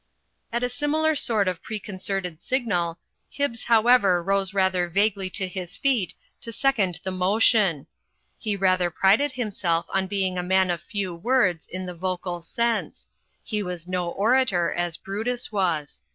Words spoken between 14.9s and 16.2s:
Brutus was.